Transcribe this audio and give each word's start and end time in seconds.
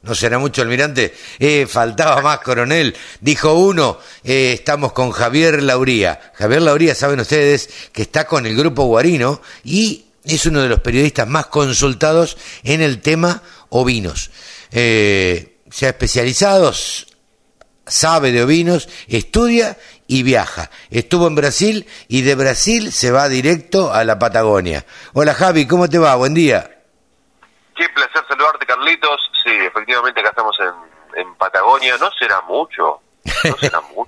No 0.00 0.14
será 0.14 0.38
mucho, 0.38 0.62
almirante. 0.62 1.12
Eh, 1.38 1.66
faltaba 1.68 2.22
más, 2.22 2.38
coronel. 2.38 2.96
Dijo 3.20 3.52
uno, 3.52 3.98
eh, 4.24 4.52
estamos 4.54 4.94
con 4.94 5.10
Javier 5.10 5.62
Lauría. 5.62 6.18
Javier 6.32 6.62
Lauría, 6.62 6.94
saben 6.94 7.20
ustedes, 7.20 7.68
que 7.92 8.00
está 8.00 8.26
con 8.26 8.46
el 8.46 8.56
grupo 8.56 8.84
Guarino 8.84 9.42
y 9.64 10.06
es 10.24 10.46
uno 10.46 10.62
de 10.62 10.70
los 10.70 10.80
periodistas 10.80 11.28
más 11.28 11.48
consultados 11.48 12.38
en 12.62 12.80
el 12.80 13.02
tema 13.02 13.42
ovinos. 13.68 14.30
Eh, 14.72 15.47
se 15.70 15.86
ha 15.86 15.90
especializado, 15.90 16.72
sabe 17.86 18.32
de 18.32 18.42
ovinos, 18.42 18.88
estudia 19.08 19.76
y 20.06 20.22
viaja. 20.22 20.70
Estuvo 20.90 21.26
en 21.26 21.34
Brasil 21.34 21.86
y 22.08 22.22
de 22.22 22.34
Brasil 22.34 22.92
se 22.92 23.10
va 23.10 23.28
directo 23.28 23.92
a 23.92 24.04
la 24.04 24.18
Patagonia. 24.18 24.84
Hola 25.12 25.34
Javi, 25.34 25.66
¿cómo 25.66 25.88
te 25.88 25.98
va? 25.98 26.14
Buen 26.16 26.34
día. 26.34 26.78
Qué 27.76 27.88
placer 27.90 28.22
saludarte, 28.28 28.66
Carlitos. 28.66 29.30
Sí, 29.44 29.52
efectivamente 29.52 30.20
acá 30.20 30.30
estamos 30.30 30.56
en, 30.60 31.20
en 31.20 31.34
Patagonia. 31.36 31.96
No 31.98 32.10
será 32.18 32.40
mucho. 32.42 33.00
No 33.44 33.56
será 33.58 33.80
mucho. 33.94 34.07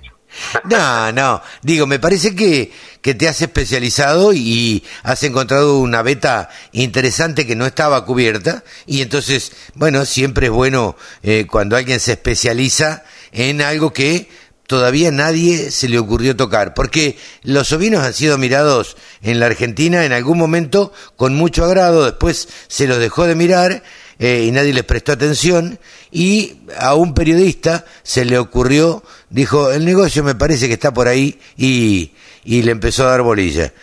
No, 0.65 1.11
no, 1.11 1.41
digo, 1.61 1.87
me 1.87 1.99
parece 1.99 2.35
que, 2.35 2.71
que 3.01 3.13
te 3.13 3.27
has 3.27 3.41
especializado 3.41 4.33
y 4.33 4.83
has 5.03 5.23
encontrado 5.23 5.79
una 5.79 6.01
beta 6.01 6.49
interesante 6.71 7.45
que 7.47 7.55
no 7.55 7.65
estaba 7.65 8.05
cubierta. 8.05 8.63
Y 8.85 9.01
entonces, 9.01 9.51
bueno, 9.75 10.05
siempre 10.05 10.47
es 10.47 10.51
bueno 10.51 10.95
eh, 11.23 11.47
cuando 11.49 11.75
alguien 11.75 11.99
se 11.99 12.13
especializa 12.13 13.03
en 13.31 13.61
algo 13.61 13.93
que 13.93 14.29
todavía 14.71 15.11
nadie 15.11 15.69
se 15.69 15.89
le 15.89 15.99
ocurrió 15.99 16.37
tocar, 16.37 16.73
porque 16.73 17.17
los 17.43 17.73
ovinos 17.73 18.05
han 18.05 18.13
sido 18.13 18.37
mirados 18.37 18.95
en 19.21 19.41
la 19.41 19.47
Argentina 19.47 20.05
en 20.05 20.13
algún 20.13 20.37
momento 20.37 20.93
con 21.17 21.35
mucho 21.35 21.65
agrado, 21.65 22.05
después 22.05 22.47
se 22.69 22.87
los 22.87 22.97
dejó 22.99 23.27
de 23.27 23.35
mirar 23.35 23.83
eh, 24.21 24.45
y 24.45 24.51
nadie 24.51 24.71
les 24.71 24.83
prestó 24.83 25.13
atención 25.13 25.79
y 26.11 26.57
a 26.77 26.93
un 26.93 27.15
periodista 27.15 27.85
se 28.03 28.23
le 28.23 28.37
ocurrió, 28.37 29.03
dijo, 29.31 29.71
el 29.71 29.83
negocio 29.83 30.23
me 30.23 30.35
parece 30.35 30.67
que 30.67 30.75
está 30.75 30.93
por 30.93 31.07
ahí 31.07 31.39
y, 31.57 32.11
y 32.43 32.61
le 32.61 32.71
empezó 32.71 33.07
a 33.07 33.09
dar 33.09 33.23
bolilla. 33.23 33.73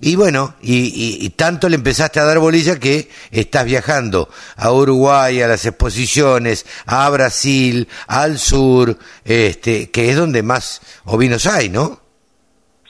Y 0.00 0.16
bueno, 0.16 0.54
y, 0.62 1.20
y, 1.20 1.28
tanto 1.30 1.68
le 1.68 1.76
empezaste 1.76 2.20
a 2.20 2.24
dar 2.24 2.38
bolilla 2.38 2.80
que 2.80 3.10
estás 3.30 3.66
viajando 3.66 4.30
a 4.56 4.72
Uruguay, 4.72 5.42
a 5.42 5.46
las 5.46 5.66
exposiciones, 5.66 6.64
a 6.86 7.08
Brasil, 7.10 7.86
al 8.06 8.38
sur, 8.38 8.96
este, 9.24 9.90
que 9.90 10.08
es 10.08 10.16
donde 10.16 10.42
más 10.42 10.80
ovinos 11.04 11.46
hay, 11.46 11.68
¿no? 11.68 12.00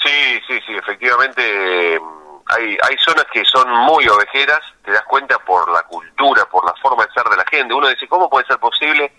Sí, 0.03 0.41
sí, 0.47 0.55
sí, 0.64 0.73
efectivamente 0.73 1.42
hay, 2.55 2.77
hay 2.83 2.97
zonas 2.98 3.27
que 3.33 3.45
son 3.45 3.69
muy 3.70 4.06
ovejeras, 4.08 4.61
te 4.84 4.92
das 4.92 5.05
cuenta 5.05 5.39
por 5.39 5.70
la 5.70 5.83
cultura, 5.83 6.45
por 6.47 6.64
la 6.64 6.75
forma 6.81 7.05
de 7.05 7.12
ser 7.12 7.25
de 7.25 7.36
la 7.36 7.45
gente. 7.50 7.75
Uno 7.75 7.89
dice, 7.89 8.08
¿cómo 8.08 8.28
puede 8.28 8.47
ser 8.47 8.58
posible? 8.58 9.12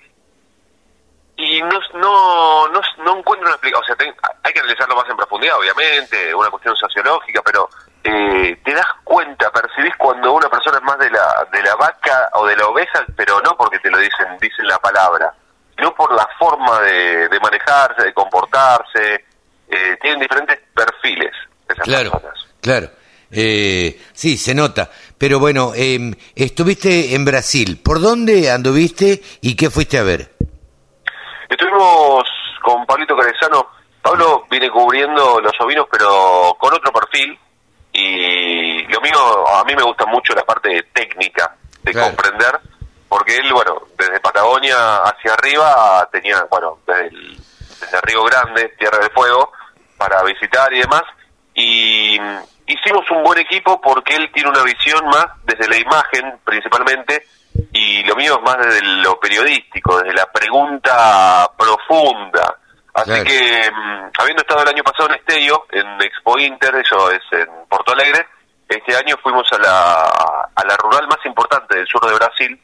Y 1.35 1.61
no, 1.61 1.79
no, 1.95 2.67
no, 2.67 2.81
no 2.99 3.17
encuentro 3.17 3.47
una 3.47 3.55
explicación. 3.55 3.97
O 3.97 4.03
sea, 4.03 4.13
hay 4.43 4.53
que 4.53 4.59
analizarlo 4.59 4.95
más 4.95 5.09
en 5.09 5.17
profundidad, 5.17 5.57
obviamente, 5.57 6.33
una 6.35 6.49
cuestión 6.49 6.75
sociológica, 6.75 7.41
pero 7.43 7.69
eh, 8.03 8.59
te 8.63 8.73
das 8.73 8.87
cuenta, 9.03 9.51
percibís 9.51 9.95
cuando 9.97 10.33
una 10.33 10.49
persona 10.49 10.77
es 10.77 10.83
más 10.83 10.99
de 10.99 11.09
la, 11.09 11.47
de 11.51 11.63
la 11.63 11.75
vaca 11.75 12.29
o 12.33 12.45
de 12.45 12.55
la 12.55 12.67
oveja, 12.67 13.03
pero 13.15 13.39
no 13.41 13.57
porque 13.57 13.79
te 13.79 13.89
lo 13.89 13.97
dicen, 13.97 14.37
dicen 14.39 14.67
la 14.67 14.77
palabra, 14.79 15.33
sino 15.75 15.93
por 15.95 16.13
la 16.13 16.27
forma 16.37 16.81
de, 16.81 17.29
de 17.29 17.39
manejarse, 17.39 18.03
de 18.03 18.13
comportarse. 18.13 19.25
Eh, 19.69 19.97
tienen 20.01 20.19
diferentes 20.19 20.59
perfiles 20.75 21.33
esas 21.67 21.83
claro, 21.83 22.11
personas. 22.11 22.47
Claro. 22.61 22.89
Eh, 23.35 23.99
sí, 24.13 24.37
se 24.37 24.53
nota. 24.53 24.89
Pero 25.17 25.39
bueno, 25.39 25.71
eh, 25.75 25.99
estuviste 26.35 27.15
en 27.15 27.25
Brasil. 27.25 27.79
¿Por 27.83 27.99
dónde 27.99 28.51
anduviste 28.51 29.21
y 29.41 29.55
qué 29.55 29.69
fuiste 29.69 29.97
a 29.97 30.03
ver? 30.03 30.31
Estuvimos 31.49 32.23
con 32.61 32.85
Pablito 32.85 33.15
Carezano. 33.17 33.67
Pablo 34.01 34.43
viene 34.49 34.69
cubriendo 34.69 35.39
los 35.39 35.53
ovinos, 35.59 35.87
pero 35.91 36.55
con 36.59 36.73
otro 36.73 36.91
perfil. 36.91 37.37
Y 37.93 38.83
lo 38.87 38.99
mío, 39.01 39.47
a 39.47 39.63
mí 39.65 39.75
me 39.75 39.83
gusta 39.83 40.05
mucho 40.05 40.33
la 40.33 40.43
parte 40.43 40.87
técnica 40.93 41.55
de 41.83 41.91
Claro. 41.91 42.07
comprender, 42.07 42.59
porque 43.07 43.37
él, 43.37 43.53
bueno, 43.53 43.83
desde 43.97 44.19
Patagonia 44.19 44.97
hacia 45.03 45.33
arriba 45.33 46.09
tenía, 46.11 46.45
bueno, 46.49 46.79
desde, 46.87 47.07
el- 47.07 47.37
desde 47.79 48.01
Río 48.01 48.23
Grande, 48.23 48.73
Tierra 48.79 48.97
del 48.99 49.11
Fuego, 49.11 49.51
para 49.97 50.23
visitar 50.23 50.73
y 50.73 50.79
demás. 50.79 51.03
Y 51.53 52.17
hicimos 52.67 53.09
un 53.11 53.23
buen 53.23 53.39
equipo 53.39 53.79
porque 53.81 54.15
él 54.15 54.31
tiene 54.33 54.49
una 54.49 54.63
visión 54.63 55.05
más 55.07 55.25
desde 55.43 55.67
la 55.67 55.77
imagen, 55.77 56.39
principalmente, 56.43 57.25
y 57.71 58.03
lo 58.03 58.15
mío 58.15 58.35
es 58.37 58.41
más 58.43 58.57
desde 58.65 58.81
lo 58.81 59.19
periodístico, 59.19 59.97
desde 59.97 60.13
la 60.13 60.25
pregunta 60.31 61.49
profunda. 61.57 62.57
Así 62.93 63.09
Claro. 63.09 63.23
que, 63.23 63.71
mm, 63.71 64.11
habiendo 64.19 64.41
estado 64.43 64.61
el 64.63 64.69
año 64.69 64.83
pasado 64.83 65.09
en 65.09 65.15
Estéreo, 65.15 65.65
en 65.71 66.01
Expo 66.01 66.37
Inter, 66.37 66.75
eso 66.75 67.11
es 67.11 67.21
en 67.31 67.47
Porto 67.67 67.91
Alegre, 67.91 68.27
este 68.69 68.95
año 68.95 69.15
fuimos 69.21 69.51
a 69.51 69.57
la, 69.57 70.03
a 70.55 70.65
la 70.65 70.77
rural 70.77 71.07
más 71.07 71.23
importante 71.25 71.75
del 71.75 71.87
sur 71.87 72.05
de 72.07 72.15
Brasil. 72.15 72.61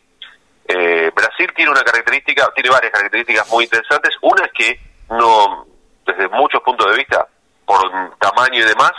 Eh, 0.67 1.11
Brasil 1.15 1.51
tiene 1.55 1.71
una 1.71 1.81
característica, 1.81 2.47
tiene 2.53 2.69
varias 2.69 2.91
características 2.91 3.49
muy 3.49 3.63
interesantes. 3.63 4.15
Una 4.21 4.45
es 4.45 4.51
que 4.53 4.79
no, 5.09 5.65
desde 6.05 6.27
muchos 6.29 6.61
puntos 6.61 6.91
de 6.91 6.97
vista, 6.97 7.27
por 7.65 7.89
tamaño 8.19 8.59
y 8.59 8.67
demás, 8.67 8.91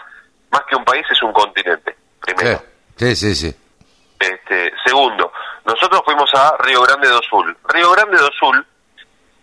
más 0.51 0.63
que 0.69 0.77
un 0.77 0.85
país 0.85 1.05
es 1.11 1.23
un 1.23 1.33
continente, 1.33 1.97
primero. 2.21 2.63
Sí, 2.97 3.17
sí, 3.17 3.35
sí. 3.35 3.57
Este, 4.19 4.73
segundo, 4.85 5.33
nosotros 5.65 6.03
fuimos 6.05 6.31
a 6.35 6.57
Río 6.59 6.83
Grande 6.83 7.09
do 7.09 7.21
Sul. 7.23 7.57
Río 7.69 7.91
Grande 7.93 8.19
do 8.19 8.31
Sul 8.39 8.67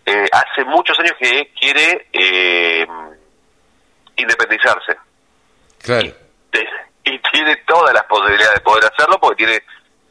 eh, 0.06 0.26
hace 0.32 0.64
muchos 0.66 0.98
años 1.00 1.14
que 1.20 1.52
quiere 1.60 2.08
eh, 2.14 2.88
independizarse 4.16 4.96
Claro. 5.82 6.08
y 7.04 7.20
tiene 7.32 7.56
todas 7.68 7.94
las 7.94 8.04
posibilidades 8.04 8.56
de 8.56 8.62
poder 8.62 8.92
hacerlo 8.92 9.20
porque 9.20 9.46
tiene 9.46 9.64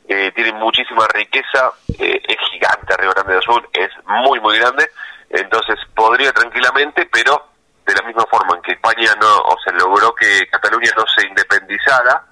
eh, 0.09 0.31
tiene 0.37 0.53
muchísima 0.53 1.07
riqueza, 1.09 1.73
eh, 1.99 2.21
es 2.29 2.37
gigante 2.53 2.97
Río 2.97 3.11
Grande 3.11 3.35
do 3.35 3.43
Sul, 3.43 3.69
es 3.73 3.91
muy 4.07 4.39
muy 4.41 4.57
grande, 4.59 4.89
entonces 5.31 5.77
podría 5.95 6.33
tranquilamente, 6.33 7.09
pero 7.11 7.45
de 7.87 7.95
la 7.95 8.03
misma 8.07 8.25
forma 8.29 8.57
en 8.57 8.63
que 8.63 8.73
España 8.73 9.15
no, 9.21 9.39
o 9.39 9.57
se 9.65 9.73
logró 9.73 10.13
que 10.15 10.47
Cataluña 10.51 10.91
no 10.97 11.05
se 11.07 11.27
independizara, 11.27 12.25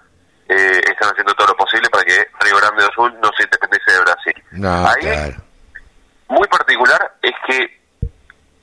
eh, 0.48 0.80
están 0.90 1.10
haciendo 1.10 1.32
todo 1.34 1.48
lo 1.48 1.56
posible 1.56 1.88
para 1.88 2.04
que 2.04 2.26
Río 2.40 2.56
Grande 2.56 2.82
do 2.84 2.90
Sul 2.92 3.14
no 3.22 3.30
se 3.36 3.44
independice 3.44 3.92
de 3.92 4.00
Brasil. 4.00 4.44
No, 4.50 4.88
Ahí, 4.88 5.00
claro. 5.02 5.36
muy 6.28 6.46
particular 6.48 7.14
es 7.22 7.32
que 7.46 7.80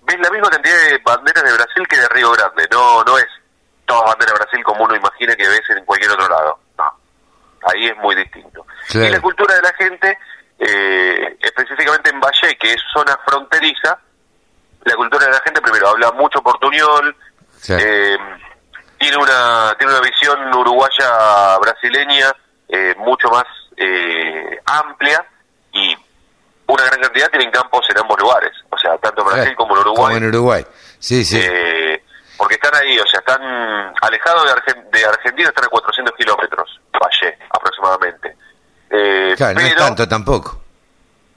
ves 0.03 0.17
la 0.21 0.29
misma 0.29 0.49
cantidad 0.49 0.75
de 0.89 0.97
banderas 0.99 1.43
de 1.43 1.53
Brasil 1.53 1.87
que 1.87 1.97
de 1.97 2.07
Río 2.09 2.31
Grande. 2.31 2.67
No, 2.71 3.03
no 3.03 3.17
es 3.17 3.27
todas 3.85 4.11
banderas 4.11 4.33
de 4.33 4.39
Brasil 4.43 4.63
como 4.63 4.83
uno 4.83 4.95
imagina 4.95 5.35
que 5.35 5.47
ves 5.47 5.61
en 5.69 5.85
cualquier 5.85 6.11
otro 6.11 6.27
lado. 6.27 6.59
No, 6.77 6.93
ahí 7.71 7.85
es 7.87 7.97
muy 7.97 8.15
distinto. 8.15 8.65
Claro. 8.89 9.07
Y 9.07 9.11
la 9.11 9.21
cultura 9.21 9.55
de 9.55 9.61
la 9.61 9.73
gente, 9.73 10.17
eh, 10.59 11.37
específicamente 11.39 12.09
en 12.09 12.19
Valle, 12.19 12.55
que 12.59 12.73
es 12.73 12.81
zona 12.93 13.17
fronteriza, 13.25 13.97
la 14.83 14.95
cultura 14.95 15.25
de 15.25 15.31
la 15.31 15.39
gente 15.43 15.61
primero 15.61 15.89
habla 15.89 16.11
mucho 16.13 16.41
portuñol, 16.41 17.15
Claro. 17.65 17.83
eh, 17.85 18.17
tiene 18.99 19.17
una 19.17 19.75
tiene 19.77 19.93
una 19.93 20.01
visión 20.01 20.53
uruguaya 20.53 21.57
brasileña 21.59 22.33
eh, 22.67 22.95
mucho 22.97 23.29
más 23.29 23.45
eh, 23.77 24.59
amplia 24.65 25.23
y 25.73 25.95
una 26.67 26.85
gran 26.85 27.01
cantidad 27.01 27.29
tienen 27.29 27.51
campos 27.51 27.85
en 27.89 27.97
ambos 27.99 28.19
lugares, 28.19 28.51
o 28.69 28.77
sea, 28.77 28.97
tanto 28.97 29.21
en 29.21 29.27
Brasil 29.27 29.43
Claro. 29.43 29.55
como 29.57 29.73
en 29.75 29.81
Uruguay. 29.81 30.05
Como 30.13 30.17
en 30.17 30.25
Uruguay. 30.25 30.65
Sí, 30.99 31.25
sí. 31.25 31.39
Eh, 31.41 32.03
porque 32.37 32.55
están 32.55 32.73
ahí, 32.75 32.97
o 32.99 33.05
sea, 33.07 33.19
están 33.19 33.41
alejados 34.01 34.45
de, 34.45 34.51
Argen- 34.51 34.89
de 34.89 35.05
Argentina, 35.05 35.49
están 35.49 35.65
a 35.65 35.67
400 35.67 36.15
kilómetros, 36.15 36.79
Valle, 36.93 37.37
aproximadamente. 37.49 38.35
Eh, 38.89 39.33
claro, 39.37 39.53
no 39.55 39.59
es 39.61 39.73
pero- 39.73 39.85
tanto 39.85 40.07
tampoco. 40.07 40.60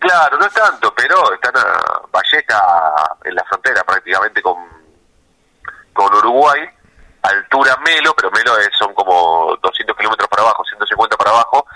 Claro, 0.04 0.36
no 0.36 0.44
es 0.44 0.52
tanto, 0.52 0.94
pero 0.94 1.32
están 1.32 1.56
a 1.56 2.02
Valle 2.12 2.38
está 2.38 3.16
en 3.24 3.34
la 3.34 3.42
frontera 3.44 3.82
prácticamente 3.84 4.42
con, 4.42 4.56
con 5.94 6.14
Uruguay, 6.14 6.60
altura 7.22 7.74
Melo, 7.86 8.12
pero 8.14 8.30
Melo 8.30 8.58
es- 8.58 8.68
son 8.78 8.92
como 8.92 9.56
200 9.62 9.96
kilómetros 9.96 10.28
para 10.28 10.42
abajo, 10.42 10.62
150 10.64 11.16
para 11.16 11.30
abajo, 11.30 11.66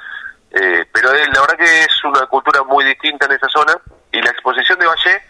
eh, 0.51 0.85
pero 0.93 1.11
la 1.11 1.41
verdad 1.41 1.57
que 1.57 1.85
es 1.85 2.05
una 2.05 2.27
cultura 2.27 2.63
muy 2.65 2.85
distinta 2.85 3.25
en 3.25 3.33
esa 3.33 3.49
zona 3.49 3.75
y 4.13 4.21
la 4.21 4.29
exposición 4.31 4.79
de 4.79 4.87
Valle 4.87 5.23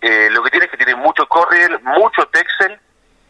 eh, 0.00 0.30
lo 0.30 0.42
que 0.42 0.50
tiene 0.50 0.64
es 0.64 0.70
que 0.70 0.78
tiene 0.78 0.94
mucho 0.94 1.26
Corriel, 1.28 1.78
mucho 1.82 2.26
Texel 2.32 2.80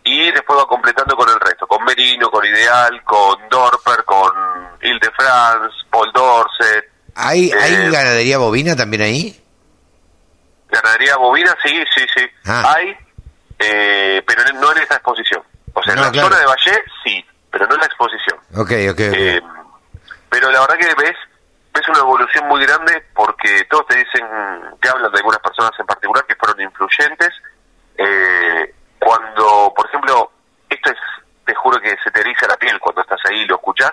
y 0.04 0.30
después 0.30 0.56
va 0.56 0.68
completando 0.68 1.16
con 1.16 1.28
el 1.28 1.40
resto, 1.40 1.66
con 1.66 1.84
Merino, 1.84 2.30
con 2.30 2.44
Ideal, 2.44 3.02
con 3.02 3.48
Dorper, 3.48 4.04
con 4.04 4.32
Ile-de-France, 4.82 5.58
Paul 5.60 5.68
Dorset, 5.68 5.79
¿Hay, 7.28 7.50
¿Hay 7.52 7.74
Eh, 7.74 7.90
ganadería 7.90 8.38
bovina 8.38 8.76
también 8.76 9.02
ahí? 9.02 9.36
Ganadería 10.68 11.16
bovina, 11.16 11.56
sí, 11.64 11.82
sí, 11.94 12.06
sí. 12.16 12.26
Ah. 12.46 12.74
Hay, 12.76 12.96
eh, 13.58 14.22
pero 14.26 14.42
no 14.54 14.72
en 14.72 14.78
esa 14.78 14.94
exposición. 14.94 15.42
O 15.74 15.82
sea, 15.82 15.94
No, 15.94 16.00
en 16.02 16.06
la 16.06 16.12
claro. 16.12 16.28
zona 16.28 16.40
de 16.40 16.46
Valle, 16.46 16.84
sí, 17.04 17.24
pero 17.50 17.66
no 17.66 17.74
en 17.74 17.80
la 17.80 17.86
exposición. 17.86 18.38
Ok, 18.56 18.70
ok, 18.90 19.00
ok. 19.10 19.16
Eh, 19.16 19.40
pero 20.28 20.50
la 20.50 20.60
verdad 20.60 20.76
que 20.78 20.94
ves 21.02 21.16
ves 21.72 21.88
una 21.88 22.00
evolución 22.00 22.48
muy 22.48 22.60
grande 22.66 23.04
porque 23.14 23.64
todos 23.70 23.86
te 23.86 23.96
dicen 23.96 24.26
que 24.80 24.88
hablan 24.88 25.10
de 25.12 25.18
algunas 25.18 25.38
personas 25.40 25.70
en 25.78 25.86
particular 25.86 26.24
que 26.26 26.34
fueron 26.34 26.60
influyentes 26.60 27.28
eh, 27.96 28.74
cuando 28.98 29.72
por 29.76 29.86
ejemplo 29.86 30.32
esto 30.68 30.90
es 30.90 30.96
te 31.46 31.54
juro 31.54 31.80
que 31.80 31.96
se 32.02 32.10
te 32.10 32.20
eriza 32.20 32.48
la 32.48 32.56
piel 32.56 32.78
cuando 32.80 33.02
estás 33.02 33.20
ahí 33.28 33.42
y 33.42 33.46
lo 33.46 33.54
escuchás 33.54 33.92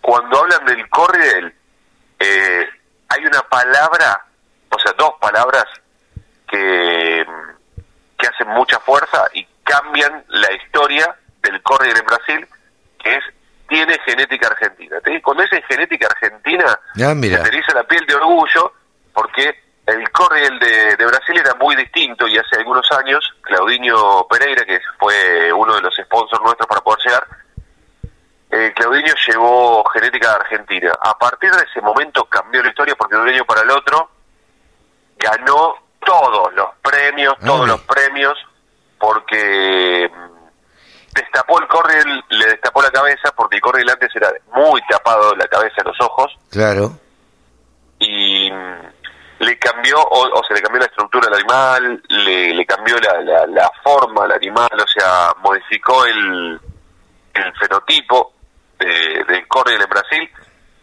cuando 0.00 0.40
hablan 0.40 0.64
del 0.66 0.88
corridel 0.90 1.54
eh, 2.24 2.68
hay 3.08 3.24
una 3.26 3.42
palabra 3.42 4.24
o 4.70 4.78
sea 4.78 4.92
dos 4.98 5.14
palabras 5.20 5.64
que 6.48 7.24
que 8.18 8.26
hacen 8.26 8.48
mucha 8.48 8.78
fuerza 8.80 9.24
y 9.34 9.46
cambian 9.64 10.24
la 10.28 10.52
historia 10.52 11.14
del 11.42 11.62
corridel 11.62 11.98
en 11.98 12.06
Brasil 12.06 12.48
que 13.02 13.16
es 13.16 13.24
tiene 13.68 13.98
genética 14.04 14.46
argentina. 14.48 15.00
¿Te- 15.00 15.20
Cuando 15.22 15.42
dicen 15.42 15.62
genética 15.68 16.06
argentina, 16.06 16.78
Ah, 17.02 17.14
mira. 17.14 17.42
se 17.44 17.50
te 17.50 17.74
la 17.74 17.82
piel 17.84 18.06
de 18.06 18.14
orgullo 18.14 18.72
porque 19.12 19.58
el 19.86 20.10
corriel 20.10 20.58
de, 20.58 20.96
de 20.96 21.06
Brasil 21.06 21.36
era 21.38 21.54
muy 21.54 21.74
distinto 21.74 22.26
y 22.28 22.36
hace 22.38 22.56
algunos 22.56 22.86
años 22.92 23.34
Claudinho 23.42 24.26
Pereira, 24.28 24.64
que 24.64 24.80
fue 24.98 25.52
uno 25.52 25.74
de 25.76 25.80
los 25.82 25.94
sponsors 25.96 26.42
nuestros 26.42 26.66
para 26.68 26.80
poder 26.82 27.00
llegar, 27.04 27.26
eh, 28.56 28.72
Claudinho 28.74 29.12
llevó 29.26 29.84
genética 29.92 30.34
argentina. 30.34 30.92
A 31.00 31.18
partir 31.18 31.50
de 31.50 31.64
ese 31.68 31.80
momento 31.80 32.24
cambió 32.26 32.62
la 32.62 32.68
historia 32.68 32.94
porque 32.96 33.16
de 33.16 33.22
un 33.22 33.28
año 33.28 33.44
para 33.44 33.62
el 33.62 33.70
otro 33.70 34.10
ganó 35.18 35.74
todos 36.04 36.52
los 36.54 36.68
premios, 36.82 37.34
todos 37.44 37.66
los 37.66 37.80
premios, 37.80 38.36
porque 38.98 40.08
mm, 40.14 41.14
destapó 41.14 41.60
el 41.60 41.66
corriel, 41.66 42.22
le 42.28 42.46
destapó 42.46 42.82
la 42.82 42.90
cabeza, 42.90 43.32
porque 43.34 43.56
el 43.56 43.62
corriel 43.62 43.88
antes 43.90 44.14
era 44.14 44.30
muy 44.54 44.80
tapado 44.88 45.34
la 45.34 45.46
cabeza 45.48 45.82
los 45.84 45.98
ojos, 46.00 46.30
Claro. 46.50 46.92
y 47.98 48.50
mm, 48.52 48.80
le 49.44 49.58
cambió, 49.58 49.98
o, 49.98 50.38
o 50.38 50.44
se 50.44 50.54
le 50.54 50.60
cambió 50.60 50.80
la 50.80 50.86
estructura 50.86 51.26
al 51.28 51.34
animal, 51.34 52.02
le, 52.08 52.52
le 52.54 52.66
cambió 52.66 52.96
la, 52.98 53.20
la, 53.22 53.46
la 53.46 53.72
forma 53.82 54.24
al 54.24 54.32
animal, 54.32 54.70
o 54.78 54.86
sea, 54.86 55.32
modificó 55.42 56.04
el, 56.04 56.60
el 57.32 57.52
fenotipo 57.58 58.33
corriel 59.64 59.82
en 59.82 59.88
Brasil, 59.88 60.30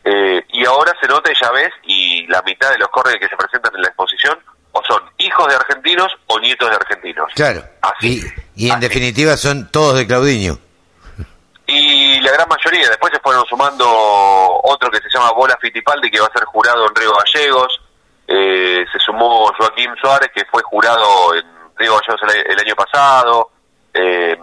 eh, 0.04 0.44
y 0.50 0.66
ahora 0.66 0.94
se 1.00 1.07
nota, 1.07 1.31
ya 1.39 1.51
ves, 1.51 1.69
y 1.83 2.25
la 2.28 2.42
mitad 2.42 2.72
de 2.72 2.80
los 2.80 2.89
corriel 2.89 3.19
que 3.19 3.28
se 3.28 3.38
presentan 3.38 3.75
en 3.75 3.81
la 3.83 3.88
exposición, 3.89 4.39
o 4.72 4.81
son 4.83 5.01
hijos 5.19 5.48
de 5.48 5.56
argentinos 5.56 6.07
o 6.28 6.39
nietos 6.39 6.69
de 6.69 6.75
argentinos. 6.75 7.31
Claro. 7.36 7.63
Así. 7.81 8.24
Y, 8.56 8.66
y 8.66 8.69
en 8.69 8.78
Así. 8.78 8.88
definitiva 8.88 9.38
son 9.38 9.69
todos 9.69 9.98
de 9.98 10.07
Claudinho. 10.07 10.57
Y 11.68 12.19
la 12.22 12.31
gran 12.31 12.48
mayoría, 12.50 12.89
después 12.89 13.13
se 13.13 13.19
fueron 13.19 13.45
sumando 13.45 13.86
otro 14.63 14.89
que 14.89 14.98
se 14.98 15.10
llama 15.13 15.31
Bola 15.31 15.57
Fittipaldi, 15.62 16.10
que 16.10 16.19
va 16.19 16.27
a 16.27 16.34
ser 16.34 16.45
jurado 16.45 16.88
en 16.88 16.95
Río 16.95 17.13
Gallegos. 17.13 17.81
Eh, 18.27 18.86
se 18.92 19.00
sumó 19.00 19.51
Joaquín 19.57 19.94
Suárez, 20.01 20.31
que 20.34 20.45
fue 20.45 20.62
jurado 20.63 21.36
en 21.36 21.44
Río 21.77 21.94
Gallegos 21.98 22.36
el, 22.36 22.51
el 22.51 22.60
año 22.60 22.75
pasado. 22.75 23.51
Eh, 23.94 24.36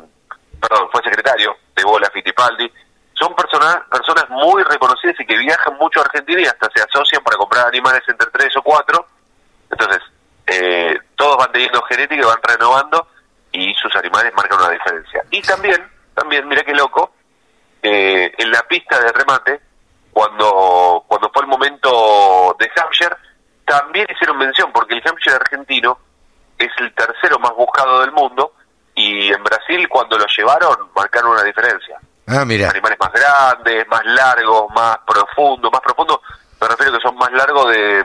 perdón, 0.60 0.88
fue 0.92 1.02
secretario 1.02 1.56
de 1.74 1.84
Bola 1.84 2.10
Fittipaldi. 2.12 2.70
Son 3.18 3.34
personas, 3.34 3.80
personas 3.90 4.28
muy 4.30 4.62
reconocidas 4.62 5.16
y 5.18 5.26
que 5.26 5.36
viajan 5.36 5.76
mucho 5.78 6.00
a 6.00 6.04
Argentina 6.04 6.40
y 6.40 6.46
hasta 6.46 6.68
se 6.74 6.82
asocian 6.82 7.22
para 7.22 7.36
comprar 7.36 7.66
animales 7.66 8.02
entre 8.06 8.30
tres 8.30 8.56
o 8.56 8.62
cuatro. 8.62 9.06
Entonces, 9.70 10.00
eh, 10.46 10.98
todos 11.16 11.36
van 11.36 11.50
teniendo 11.52 11.82
genética 11.82 12.22
y 12.22 12.26
van 12.26 12.42
renovando 12.42 13.08
y 13.52 13.74
sus 13.74 13.94
animales 13.96 14.32
marcan 14.34 14.60
una 14.60 14.70
diferencia. 14.70 15.24
Y 15.30 15.42
también, 15.42 15.90
también, 16.14 16.46
mira 16.46 16.62
qué 16.62 16.74
loco, 16.74 17.12
eh, 17.82 18.32
en 18.36 18.50
la 18.50 18.62
pista 18.62 19.00
de 19.00 19.12
remate, 19.12 19.60
cuando, 20.12 21.04
cuando 21.06 21.30
fue 21.32 21.42
el 21.42 21.48
momento 21.48 22.56
de 22.58 22.70
Hampshire, 22.76 23.16
también 23.64 24.06
hicieron 24.10 24.38
mención, 24.38 24.72
porque 24.72 24.94
el 24.94 25.02
Hampshire 25.04 25.36
argentino 25.36 25.98
es 26.56 26.70
el 26.78 26.94
tercero 26.94 27.38
más 27.38 27.52
buscado 27.54 28.00
del 28.00 28.12
mundo, 28.12 28.54
y 28.94 29.32
en 29.32 29.42
Brasil 29.44 29.88
cuando 29.88 30.18
lo 30.18 30.26
llevaron 30.26 30.90
marcaron 30.94 31.32
una 31.32 31.44
diferencia. 31.44 32.00
Ah, 32.28 32.44
mira. 32.44 32.70
Animales 32.70 32.98
más 33.00 33.12
grandes, 33.12 33.88
más 33.88 34.04
largos, 34.04 34.66
más 34.74 34.98
profundos, 35.06 35.72
más 35.72 35.80
profundos, 35.80 36.18
me 36.60 36.68
refiero 36.68 36.92
que 36.92 37.00
son 37.02 37.16
más 37.16 37.32
largos 37.32 37.70
de, 37.72 38.04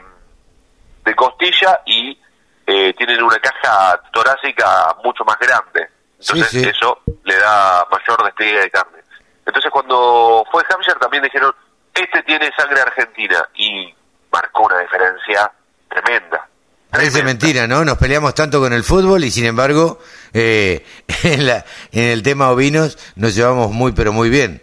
de 1.05 1.15
costilla 1.15 1.81
y 1.85 2.17
eh, 2.65 2.93
tienen 2.97 3.21
una 3.21 3.37
caja 3.39 3.99
torácica 4.13 4.95
mucho 5.03 5.23
más 5.25 5.37
grande. 5.39 5.89
Entonces 6.19 6.47
Sí, 6.49 6.63
sí. 6.63 6.69
eso 6.69 6.99
le 7.23 7.35
da 7.37 7.85
mayor 7.91 8.23
despliegue 8.23 8.59
de 8.61 8.71
carne. 8.71 8.99
Entonces 9.45 9.69
cuando 9.71 10.45
fue 10.51 10.63
Hampshire 10.69 10.99
también 10.99 11.23
dijeron, 11.23 11.53
este 11.93 12.23
tiene 12.23 12.49
sangre 12.57 12.79
argentina 12.81 13.45
y 13.55 13.93
marcó 14.31 14.63
una 14.63 14.79
diferencia 14.79 15.51
tremenda. 15.89 16.47
Parece 16.89 17.23
mentira, 17.23 17.67
¿no? 17.67 17.83
Nos 17.83 17.97
peleamos 17.97 18.33
tanto 18.35 18.59
con 18.61 18.71
el 18.71 18.83
fútbol 18.83 19.23
y 19.23 19.31
sin 19.31 19.45
embargo 19.47 19.99
eh, 20.33 20.85
en, 21.23 21.45
la, 21.47 21.63
en 21.91 22.03
el 22.09 22.23
tema 22.23 22.49
ovinos 22.51 22.97
nos 23.15 23.35
llevamos 23.35 23.71
muy 23.71 23.91
pero 23.91 24.11
muy 24.13 24.29
bien. 24.29 24.61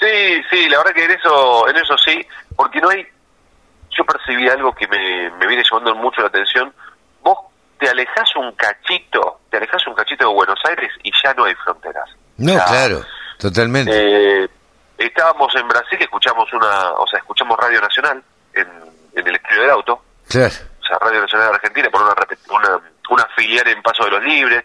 Sí, 0.00 0.42
sí, 0.50 0.68
la 0.68 0.78
verdad 0.78 0.92
que 0.94 1.04
en 1.04 1.10
eso, 1.10 1.68
en 1.68 1.76
eso 1.76 1.96
sí, 1.98 2.26
porque 2.56 2.80
no 2.80 2.88
hay, 2.88 3.06
yo 3.90 4.04
percibí 4.04 4.48
algo 4.48 4.72
que 4.74 4.86
me, 4.88 5.30
me 5.32 5.46
viene 5.46 5.62
llamando 5.70 5.94
mucho 5.96 6.22
la 6.22 6.28
atención. 6.28 6.72
Vos 7.22 7.36
te 7.78 7.88
alejás 7.88 8.34
un 8.36 8.50
cachito, 8.52 9.40
te 9.50 9.58
alejás 9.58 9.86
un 9.86 9.94
cachito 9.94 10.26
de 10.28 10.34
Buenos 10.34 10.58
Aires 10.68 10.90
y 11.02 11.10
ya 11.22 11.34
no 11.34 11.44
hay 11.44 11.54
fronteras. 11.56 12.08
No, 12.38 12.52
O 12.54 12.56
sea, 12.56 12.64
claro, 12.66 13.04
totalmente. 13.38 13.90
eh, 14.44 14.48
estábamos 14.96 15.54
en 15.54 15.68
Brasil, 15.68 15.98
escuchamos 16.00 16.50
una, 16.54 16.92
o 16.92 17.06
sea, 17.06 17.18
escuchamos 17.18 17.58
Radio 17.58 17.80
Nacional 17.82 18.22
en, 18.54 18.68
en 19.14 19.26
el 19.28 19.34
estudio 19.34 19.60
del 19.62 19.70
auto, 19.70 20.02
Claro. 20.28 20.54
o 20.80 20.86
sea, 20.86 20.98
Radio 20.98 21.20
Nacional 21.20 21.48
de 21.48 21.54
Argentina, 21.56 21.90
por 21.90 22.02
una 22.02 22.14
filial 23.40 23.66
en 23.68 23.82
Paso 23.82 24.04
de 24.04 24.10
los 24.10 24.22
Libres. 24.24 24.64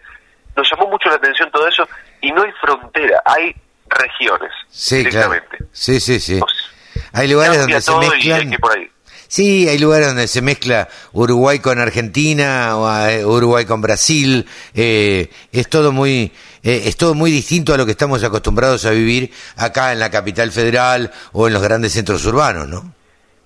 Nos 0.56 0.68
llamó 0.70 0.88
mucho 0.88 1.08
la 1.08 1.16
atención 1.16 1.50
todo 1.50 1.66
eso 1.68 1.88
y 2.20 2.32
no 2.32 2.42
hay 2.42 2.52
frontera, 2.60 3.22
hay 3.24 3.54
regiones 3.88 4.50
Sí, 4.68 5.04
claro. 5.04 5.30
directamente. 5.32 5.70
Sí, 5.72 6.00
sí, 6.00 6.18
sí. 6.20 6.40
O 6.42 6.46
sea, 6.48 7.02
Hay 7.12 7.28
lugares 7.28 7.58
donde 7.60 7.80
se 7.80 7.92
hay 7.92 7.98
mezclan. 8.08 8.50
por 8.60 8.76
ahí. 8.76 8.90
Sí, 9.28 9.68
hay 9.68 9.78
lugares 9.78 10.06
donde 10.06 10.28
se 10.28 10.40
mezcla 10.40 10.88
Uruguay 11.12 11.58
con 11.58 11.80
Argentina, 11.80 12.76
o 12.76 13.06
eh, 13.08 13.24
Uruguay 13.24 13.64
con 13.64 13.80
Brasil. 13.82 14.46
eh, 14.72 15.28
es 15.52 15.68
todo 15.68 15.90
muy, 15.92 16.32
eh, 16.62 16.82
es 16.86 16.96
todo 16.96 17.14
muy 17.14 17.30
distinto 17.32 17.74
a 17.74 17.76
lo 17.76 17.84
que 17.84 17.90
estamos 17.92 18.22
acostumbrados 18.22 18.86
a 18.86 18.90
vivir 18.90 19.32
acá 19.56 19.92
en 19.92 19.98
la 19.98 20.10
capital 20.10 20.52
federal 20.52 21.12
o 21.32 21.48
en 21.48 21.54
los 21.54 21.62
grandes 21.62 21.92
centros 21.92 22.24
urbanos, 22.24 22.68
¿no? 22.68 22.92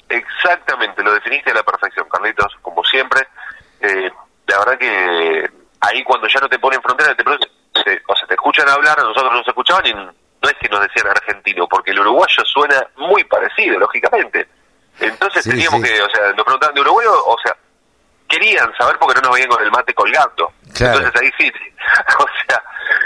Exactamente, 0.09 1.03
lo 1.03 1.13
definiste 1.15 1.51
a 1.51 1.55
la 1.55 1.63
perfección, 1.63 2.07
Carlitos, 2.11 2.53
como 2.63 2.83
siempre. 2.85 3.23
Eh, 3.81 4.11
la 4.51 4.59
verdad 4.59 4.79
que 4.79 5.51
ahí 5.81 6.03
cuando 6.05 6.27
ya 6.29 6.41
no 6.41 6.49
te 6.49 6.59
ponen 6.59 6.83
frontera, 6.83 7.15
te, 7.15 7.25
preguntan- 7.25 7.49
te- 7.85 8.03
o 8.07 8.17
sea, 8.17 8.27
te 8.27 8.35
escuchan 8.35 8.69
hablar, 8.69 8.99
a 9.01 9.05
nosotros 9.05 9.33
nos 9.33 9.47
escuchaban 9.49 9.87
y 9.87 9.95
no 9.95 10.11
es 10.43 10.55
que 10.61 10.69
nos 10.69 10.81
decían 10.81 11.07
argentino, 11.09 11.67
porque 11.69 11.91
el 11.93 12.01
uruguayo 12.01 12.45
suena 12.45 12.87
muy 12.97 13.25
parecido, 13.25 13.79
lógicamente. 13.79 14.49
Entonces 14.99 15.45
Sí, 15.45 15.51
teníamos 15.51 15.81
sí. 15.81 15.87
que, 15.89 16.03
o 16.03 16.11
sea, 16.11 16.33
nos 16.33 16.45
preguntaban 16.45 16.75
de 16.75 16.81
Uruguay, 16.83 17.07
o 17.09 17.37
sea, 17.43 17.57
querían 18.29 18.71
saber 18.77 18.99
porque 18.99 19.21
no 19.21 19.29
nos 19.29 19.35
veían 19.37 19.49
con 19.51 19.63
el 19.63 19.71
mate 19.71 19.95
colgando. 19.95 20.53
Claro. 20.75 20.99
Entonces 20.99 21.21
ahí 21.23 21.31
sí, 21.39 21.53
o 22.19 22.27
sea, 22.49 22.63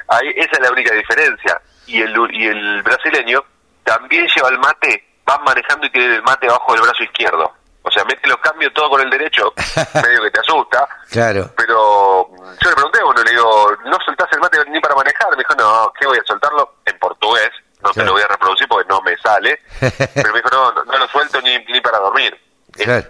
ahí 0.09 0.29
esa 0.37 0.53
es 0.53 0.61
la 0.61 0.71
única 0.73 0.93
diferencia. 0.95 1.61
Y 1.87 2.01
el, 2.03 2.15
y 2.33 2.47
el 2.47 2.83
brasileño 2.83 3.45
también 3.85 4.27
lleva 4.35 4.49
el 4.49 4.59
mate, 4.59 5.05
va 5.29 5.39
manejando 5.39 5.87
y 5.87 5.91
tiene 5.91 6.17
el 6.17 6.23
mate 6.23 6.47
abajo 6.49 6.73
del 6.73 6.83
brazo 6.83 7.03
izquierdo. 7.05 7.53
O 7.87 7.91
sea, 7.91 8.03
mete 8.05 8.27
los 8.29 8.39
cambios 8.39 8.73
todo 8.73 8.89
con 8.91 9.01
el 9.03 9.11
derecho, 9.11 9.53
medio 10.03 10.23
que 10.23 10.31
te 10.31 10.41
asusta. 10.41 10.89
Claro. 11.11 11.51
Pero 11.57 12.29
mm, 12.31 12.45
yo 12.63 12.71
le 12.71 12.75
pregunté, 12.77 13.03
bueno, 13.05 13.23
le 13.23 13.31
digo, 13.31 13.73
¿no 13.85 13.99
soltás 14.05 14.29
el 14.33 14.41
mate 14.41 14.59
ni 14.71 14.81
para 14.81 14.95
manejar? 14.95 15.31
Me 15.33 15.37
dijo, 15.37 15.55
no, 15.55 15.93
¿qué 16.01 16.07
voy 16.07 16.19
a 16.19 16.25
soltarlo? 16.27 16.77
En 16.87 16.99
portugués, 16.99 17.51
no 17.83 17.91
te 17.93 18.03
lo 18.05 18.13
voy 18.13 18.23
a 18.23 18.27
reproducir 18.29 18.67
porque 18.69 18.89
no 18.89 19.01
me 19.03 19.17
sale. 19.19 19.61
Pero 20.15 20.33
me 20.33 20.39
dijo, 20.41 20.49
no, 20.51 20.73
no, 20.73 20.85
no 20.85 20.99
lo 20.99 21.07
suelto 21.09 21.41
ni, 21.43 21.59
ni 21.67 21.81
para 21.83 21.99
dormir. 21.99 22.35
Claro. 22.73 23.07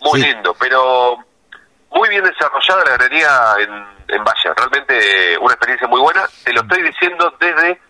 muy 0.00 0.20
Sí. 0.20 0.26
lindo, 0.28 0.54
pero 0.60 1.16
muy 1.90 2.08
bien 2.10 2.22
desarrollada 2.22 2.84
la 2.84 2.90
galería 2.98 3.54
en, 3.58 3.70
en 4.08 4.22
Valle. 4.24 4.54
Realmente 4.54 5.38
una 5.38 5.54
experiencia 5.54 5.88
muy 5.88 6.00
buena. 6.00 6.28
Te 6.44 6.52
lo 6.52 6.60
estoy 6.60 6.82
diciendo 6.82 7.34
desde 7.40 7.80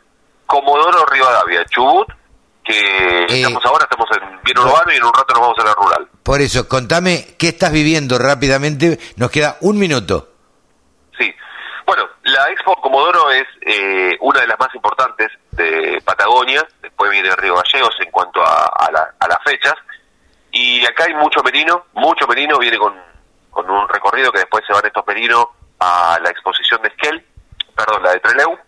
Comodoro 0.47 1.05
Rivadavia, 1.07 1.65
Chubut, 1.67 2.09
que 2.69 3.25
estamos 3.41 3.65
ahora, 3.65 3.85
estamos 3.91 4.09
en 4.21 4.43
bien 4.43 4.59
urbano 4.59 4.93
y 4.93 4.97
en 4.97 5.05
un 5.05 5.13
rato 5.13 5.33
nos 5.35 5.41
vamos 5.41 5.59
a 5.59 5.65
la 5.65 5.75
rural. 5.75 6.09
Por 6.23 6.41
eso, 6.41 6.69
contame 6.69 7.35
qué 7.39 7.49
estás 7.49 7.73
viviendo 7.73 8.19
rápidamente. 8.19 8.99
Nos 9.17 9.31
queda 9.31 9.57
un 9.63 9.79
minuto. 9.79 10.29
Sí. 11.19 11.33
Bueno, 11.87 12.05
la 12.25 12.51
Expo 12.51 12.75
Comodoro 12.83 13.31
es 13.31 13.47
eh, 13.63 14.17
una 14.21 14.41
de 14.41 14.47
las 14.47 14.59
más 14.59 14.75
importantes 14.75 15.29
de 15.53 16.01
Patagonia, 16.05 16.67
después 16.83 17.11
viene 17.11 17.35
Río 17.37 17.55
Gallegos 17.57 17.95
en 18.05 18.11
cuanto 18.11 18.43
a, 18.43 18.67
a 18.67 18.91
la- 18.93 19.15
a 19.19 19.27
las 19.29 19.39
fechas, 19.43 19.75
y 20.53 20.85
acá 20.87 21.05
hay 21.05 21.15
mucho 21.15 21.43
merino, 21.43 21.87
mucho 21.95 22.27
merino, 22.27 22.59
viene 22.59 22.79
con, 22.79 22.95
con 23.51 23.69
un 23.71 23.89
recorrido 23.89 24.31
que 24.31 24.41
después 24.41 24.63
se 24.67 24.73
van 24.73 24.85
estos 24.87 25.07
merinos 25.07 25.47
a 25.81 26.19
la 26.23 26.31
exposición 26.31 26.81
de 26.83 26.89
Esquel, 26.89 27.25
perdón, 27.75 28.03
la 28.03 28.13
de 28.13 28.21
Treleu, 28.21 28.59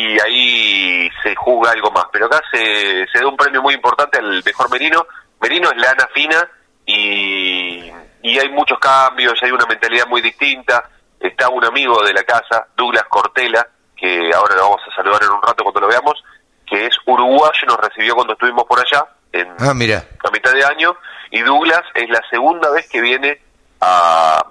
y 0.00 0.20
ahí 0.20 1.10
se 1.22 1.34
juega 1.36 1.72
algo 1.72 1.90
más. 1.90 2.06
Pero 2.12 2.26
acá 2.26 2.40
se, 2.52 3.06
se 3.12 3.18
da 3.20 3.26
un 3.26 3.36
premio 3.36 3.62
muy 3.62 3.74
importante 3.74 4.18
al 4.18 4.42
mejor 4.44 4.70
merino. 4.70 5.06
Merino 5.40 5.70
es 5.70 5.76
lana 5.76 6.08
fina 6.14 6.48
y, 6.86 7.90
y 8.22 8.38
hay 8.38 8.48
muchos 8.50 8.78
cambios, 8.78 9.34
hay 9.42 9.50
una 9.50 9.66
mentalidad 9.66 10.06
muy 10.06 10.20
distinta. 10.20 10.88
Está 11.20 11.48
un 11.48 11.64
amigo 11.64 12.02
de 12.04 12.12
la 12.12 12.22
casa, 12.22 12.66
Douglas 12.76 13.04
Cortela, 13.08 13.66
que 13.96 14.30
ahora 14.32 14.54
lo 14.54 14.62
vamos 14.62 14.80
a 14.90 14.94
saludar 14.94 15.22
en 15.22 15.30
un 15.30 15.42
rato 15.42 15.64
cuando 15.64 15.80
lo 15.80 15.88
veamos, 15.88 16.22
que 16.66 16.86
es 16.86 16.96
uruguayo, 17.06 17.66
nos 17.66 17.76
recibió 17.78 18.14
cuando 18.14 18.34
estuvimos 18.34 18.64
por 18.64 18.78
allá, 18.78 19.04
en 19.32 19.48
Ah, 19.58 19.74
mira. 19.74 20.04
a 20.24 20.30
mitad 20.30 20.52
de 20.52 20.64
año, 20.64 20.96
y 21.32 21.40
Douglas 21.42 21.82
es 21.94 22.08
la 22.08 22.20
segunda 22.30 22.70
vez 22.70 22.88
que 22.88 23.00
viene 23.00 23.40
a, 23.80 24.44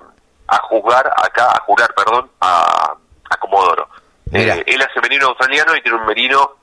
a 0.47 0.57
jugar 0.63 1.09
acá, 1.23 1.51
a 1.51 1.61
jurar, 1.61 1.93
perdón, 1.95 2.29
a, 2.41 2.93
a 3.29 3.37
Comodoro. 3.37 3.87
Mira. 4.31 4.55
Eh, 4.55 4.63
él 4.67 4.81
hace 4.81 4.99
merino 5.01 5.27
australiano 5.27 5.75
y 5.75 5.81
tiene 5.81 5.97
un 5.97 6.05
merino 6.05 6.57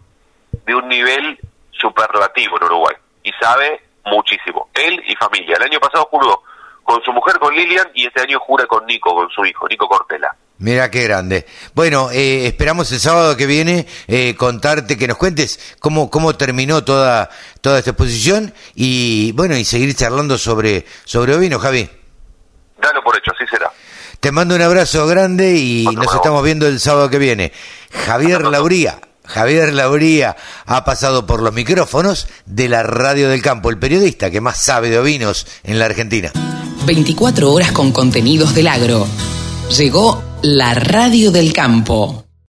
de 0.67 0.75
un 0.75 0.89
nivel 0.89 1.39
superlativo 1.71 2.57
en 2.59 2.65
Uruguay, 2.65 2.97
y 3.23 3.33
sabe 3.41 3.83
muchísimo. 4.05 4.69
Él 4.75 5.03
y 5.07 5.15
familia. 5.17 5.57
El 5.57 5.65
año 5.65 5.81
pasado 5.81 6.07
juró 6.11 6.43
con 6.83 7.03
su 7.03 7.13
mujer, 7.13 7.39
con 7.39 7.55
Lilian, 7.55 7.89
y 7.95 8.07
este 8.07 8.23
año 8.23 8.39
jura 8.41 8.67
con 8.67 8.87
Nico, 8.87 9.15
con 9.15 9.29
su 9.31 9.45
hijo, 9.45 9.67
Nico 9.69 9.89
Cortela. 9.89 10.35
Mira 10.59 10.91
qué 10.91 11.03
grande. 11.03 11.47
Bueno, 11.75 12.11
eh, 12.13 12.47
esperamos 12.47 12.91
el 12.93 13.01
sábado 13.01 13.37
que 13.37 13.47
viene 13.47 13.87
eh, 14.07 14.37
contarte, 14.37 14.97
que 14.97 15.09
nos 15.09 15.17
cuentes 15.17 15.77
cómo, 15.81 16.11
cómo 16.11 16.37
terminó 16.37 16.85
toda, 16.85 17.29
toda 17.61 17.79
esta 17.79 17.91
exposición 17.91 18.55
y 18.75 19.33
bueno, 19.33 19.57
y 19.57 19.65
seguir 19.65 19.95
charlando 19.97 20.39
sobre, 20.39 20.87
sobre 21.05 21.35
ovino, 21.35 21.59
Javi. 21.59 21.89
Dalo 22.79 23.03
por 23.03 23.17
hecho, 23.17 23.33
así 23.35 23.47
será. 23.49 23.71
Te 24.21 24.33
mando 24.33 24.55
un 24.55 24.63
abrazo 24.63 25.07
grande 25.07 25.57
y 25.57 25.85
nos 25.95 26.15
estamos 26.15 26.43
viendo 26.43 26.67
el 26.67 26.81
sábado 26.81 27.11
que 27.11 27.19
viene. 27.19 27.53
Javier 28.07 28.43
Lauría, 28.43 29.01
Javier 29.25 29.73
Lauría 29.73 30.37
ha 30.67 30.85
pasado 30.85 31.27
por 31.27 31.43
los 31.43 31.53
micrófonos 31.53 32.27
de 32.47 32.69
la 32.69 32.83
Radio 32.83 33.29
del 33.29 33.43
Campo, 33.43 33.71
el 33.71 33.79
periodista 33.79 34.31
que 34.31 34.41
más 34.41 34.59
sabe 34.59 34.91
de 34.91 34.99
ovinos 34.99 35.47
en 35.63 35.79
la 35.79 35.87
Argentina. 35.87 36.33
24 36.87 37.51
horas 37.53 37.73
con 37.73 37.93
contenidos 37.93 38.55
del 38.55 38.69
agro. 38.69 39.07
Llegó 39.77 40.23
la 40.43 40.75
radio 40.75 41.31
del 41.31 41.53
campo. 41.53 42.24